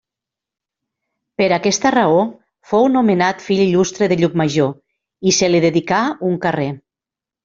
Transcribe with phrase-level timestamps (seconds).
[1.41, 2.23] Per aquesta raó
[2.71, 4.71] fou nomenat fill il·lustre de Llucmajor
[5.33, 6.67] i se li dedicà un carrer.